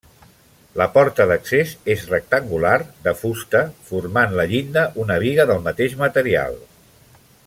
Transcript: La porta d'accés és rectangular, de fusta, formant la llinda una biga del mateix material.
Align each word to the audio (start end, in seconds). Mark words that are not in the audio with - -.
La 0.81 0.85
porta 0.93 1.27
d'accés 1.31 1.73
és 1.95 2.05
rectangular, 2.13 2.73
de 3.09 3.13
fusta, 3.19 3.61
formant 3.91 4.35
la 4.41 4.49
llinda 4.55 4.89
una 5.05 5.19
biga 5.25 5.47
del 5.53 5.63
mateix 5.69 5.95
material. 6.05 6.59